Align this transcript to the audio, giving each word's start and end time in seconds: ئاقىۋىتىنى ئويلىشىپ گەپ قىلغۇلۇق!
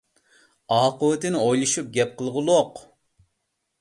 ئاقىۋىتىنى 0.77 1.43
ئويلىشىپ 1.43 1.93
گەپ 1.99 2.17
قىلغۇلۇق! 2.23 2.85